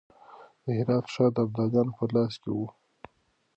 د 0.63 0.65
هرات 0.77 1.05
ښار 1.13 1.31
د 1.35 1.37
ابدالیانو 1.45 1.95
په 1.97 2.05
لاس 2.13 2.33
کې 2.41 2.49
و. 2.57 2.59